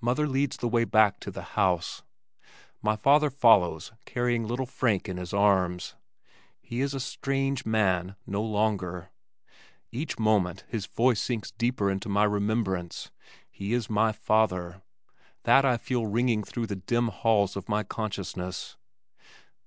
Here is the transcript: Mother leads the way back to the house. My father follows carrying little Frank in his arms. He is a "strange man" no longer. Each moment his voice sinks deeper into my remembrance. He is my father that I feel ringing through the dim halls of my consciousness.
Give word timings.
Mother 0.00 0.26
leads 0.26 0.56
the 0.56 0.68
way 0.68 0.84
back 0.84 1.20
to 1.20 1.30
the 1.30 1.42
house. 1.52 2.02
My 2.80 2.96
father 2.96 3.28
follows 3.28 3.92
carrying 4.06 4.48
little 4.48 4.64
Frank 4.64 5.06
in 5.06 5.18
his 5.18 5.34
arms. 5.34 5.96
He 6.62 6.80
is 6.80 6.94
a 6.94 6.98
"strange 7.00 7.66
man" 7.66 8.16
no 8.26 8.42
longer. 8.42 9.10
Each 9.92 10.18
moment 10.18 10.64
his 10.66 10.86
voice 10.86 11.20
sinks 11.20 11.50
deeper 11.50 11.90
into 11.90 12.08
my 12.08 12.24
remembrance. 12.24 13.10
He 13.50 13.74
is 13.74 13.90
my 13.90 14.12
father 14.12 14.80
that 15.42 15.66
I 15.66 15.76
feel 15.76 16.06
ringing 16.06 16.42
through 16.42 16.68
the 16.68 16.76
dim 16.76 17.08
halls 17.08 17.54
of 17.54 17.68
my 17.68 17.82
consciousness. 17.82 18.78